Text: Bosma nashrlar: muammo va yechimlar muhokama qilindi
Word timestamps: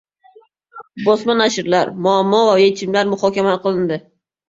Bosma 1.09 1.35
nashrlar: 1.43 1.93
muammo 2.09 2.43
va 2.51 2.59
yechimlar 2.65 3.15
muhokama 3.15 3.59
qilindi 3.65 4.05